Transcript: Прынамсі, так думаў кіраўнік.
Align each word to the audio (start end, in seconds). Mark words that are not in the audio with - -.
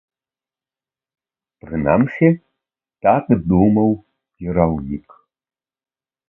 Прынамсі, 1.65 2.29
так 3.07 3.29
думаў 3.53 3.89
кіраўнік. 4.37 5.07